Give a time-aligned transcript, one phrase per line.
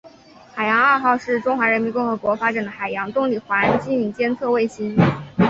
[0.55, 4.97] 海洋二号是中华人民共和国发展的海洋动力环境监测卫星。